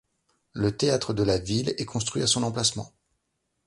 Le 0.53 0.75
théâtre 0.75 1.13
de 1.13 1.21
la 1.21 1.37
Ville 1.37 1.75
est 1.77 1.85
construit 1.85 2.23
à 2.23 2.25
son 2.25 2.41
emplacement. 2.41 2.91